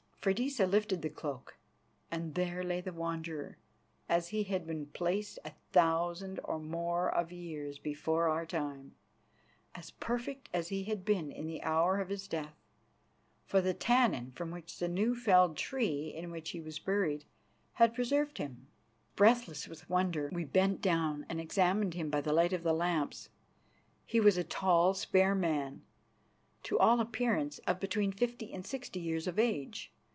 [0.23, 1.57] Freydisa lifted the cloak,
[2.11, 3.57] and there lay the Wanderer
[4.07, 8.93] as he had been placed a thousand or more of years before our time,
[9.73, 12.53] as perfect as he had been in the hour of his death,
[13.47, 17.25] for the tannin from the new felled tree in which he was buried
[17.73, 18.67] had preserved him.
[19.15, 23.29] Breathless with wonder, we bent down and examined him by the light of the lamps.
[24.05, 25.81] He was a tall, spare man,
[26.61, 29.91] to all appearance of between fifty and sixty years of age.